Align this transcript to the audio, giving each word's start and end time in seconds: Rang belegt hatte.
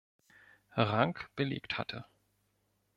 Rang 0.77 1.19
belegt 1.35 1.77
hatte. 1.77 2.05